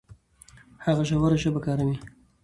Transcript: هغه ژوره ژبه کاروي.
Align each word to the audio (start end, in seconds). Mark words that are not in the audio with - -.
هغه 0.85 1.03
ژوره 1.09 1.37
ژبه 1.43 1.59
کاروي. 1.65 1.97